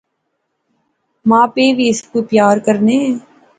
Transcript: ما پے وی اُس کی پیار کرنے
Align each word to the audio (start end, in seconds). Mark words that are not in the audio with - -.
ما 1.29 1.39
پے 1.53 1.65
وی 1.75 1.85
اُس 1.91 1.99
کی 2.09 2.19
پیار 2.29 2.55
کرنے 2.65 2.97